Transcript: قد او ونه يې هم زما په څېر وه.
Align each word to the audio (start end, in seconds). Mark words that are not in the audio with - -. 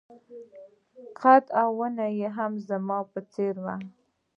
قد 1.21 1.43
او 1.61 1.69
ونه 1.79 2.05
يې 2.19 2.29
هم 2.37 2.53
زما 2.67 2.99
په 3.11 3.19
څېر 3.33 3.55
وه. 3.65 3.75